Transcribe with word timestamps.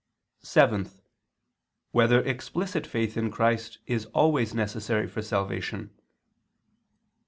(7) 0.41 0.89
Whether 1.91 2.21
explicit 2.21 2.87
faith 2.87 3.15
in 3.17 3.29
Christ 3.29 3.77
is 3.85 4.07
always 4.15 4.51
necessary 4.55 5.05
for 5.05 5.21
salvation? 5.21 5.91